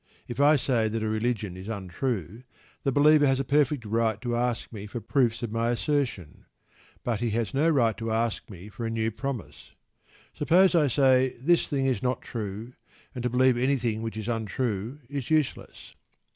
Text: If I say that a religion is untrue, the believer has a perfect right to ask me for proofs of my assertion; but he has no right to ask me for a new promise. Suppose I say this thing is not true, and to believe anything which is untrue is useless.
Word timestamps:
If 0.27 0.39
I 0.41 0.55
say 0.55 0.87
that 0.87 1.03
a 1.03 1.07
religion 1.07 1.55
is 1.55 1.67
untrue, 1.67 2.41
the 2.81 2.91
believer 2.91 3.27
has 3.27 3.39
a 3.39 3.43
perfect 3.43 3.85
right 3.85 4.19
to 4.21 4.35
ask 4.35 4.73
me 4.73 4.87
for 4.87 4.99
proofs 4.99 5.43
of 5.43 5.51
my 5.51 5.69
assertion; 5.69 6.47
but 7.03 7.19
he 7.19 7.29
has 7.37 7.53
no 7.53 7.69
right 7.69 7.95
to 7.97 8.09
ask 8.09 8.49
me 8.49 8.67
for 8.67 8.83
a 8.83 8.89
new 8.89 9.11
promise. 9.11 9.73
Suppose 10.33 10.73
I 10.73 10.87
say 10.87 11.35
this 11.39 11.67
thing 11.67 11.85
is 11.85 12.01
not 12.01 12.23
true, 12.23 12.73
and 13.13 13.21
to 13.21 13.29
believe 13.29 13.57
anything 13.57 14.01
which 14.01 14.17
is 14.17 14.27
untrue 14.27 15.01
is 15.07 15.29
useless. 15.29 15.93